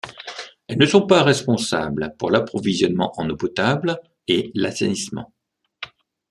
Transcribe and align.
Elles 0.67 0.79
ne 0.79 0.87
sont 0.87 1.05
pas 1.05 1.21
responsables 1.21 2.15
pour 2.17 2.31
l'approvisionnement 2.31 3.13
en 3.17 3.29
eau 3.29 3.35
potable 3.35 3.99
et 4.27 4.49
l'assainissement. 4.55 5.31